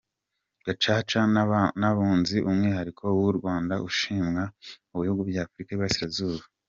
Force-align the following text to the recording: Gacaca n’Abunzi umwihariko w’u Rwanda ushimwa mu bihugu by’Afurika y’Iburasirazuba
Gacaca 0.65 1.19
n’Abunzi 1.81 2.37
umwihariko 2.49 3.03
w’u 3.21 3.33
Rwanda 3.37 3.73
ushimwa 3.89 4.43
mu 4.91 4.97
bihugu 5.03 5.21
by’Afurika 5.29 5.69
y’Iburasirazuba 5.71 6.45